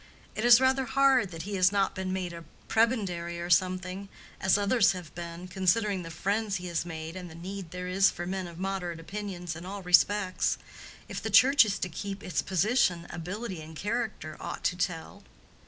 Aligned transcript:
It 0.33 0.43
is 0.43 0.59
rather 0.59 0.85
hard 0.85 1.29
that 1.29 1.43
he 1.43 1.53
has 1.57 1.71
not 1.71 1.93
been 1.93 2.11
made 2.11 2.33
a 2.33 2.43
prebendary 2.67 3.39
or 3.39 3.51
something, 3.51 4.09
as 4.39 4.57
others 4.57 4.93
have 4.93 5.13
been, 5.13 5.47
considering 5.47 6.01
the 6.01 6.09
friends 6.09 6.55
he 6.55 6.65
has 6.69 6.87
made 6.87 7.15
and 7.15 7.29
the 7.29 7.35
need 7.35 7.69
there 7.69 7.87
is 7.87 8.09
for 8.09 8.25
men 8.25 8.47
of 8.47 8.57
moderate 8.57 8.99
opinions 8.99 9.55
in 9.55 9.63
all 9.63 9.83
respects. 9.83 10.57
If 11.07 11.21
the 11.21 11.29
Church 11.29 11.65
is 11.65 11.77
to 11.77 11.87
keep 11.87 12.23
its 12.23 12.41
position, 12.41 13.05
ability 13.11 13.61
and 13.61 13.75
character 13.75 14.37
ought 14.39 14.63
to 14.63 14.75
tell." 14.75 15.21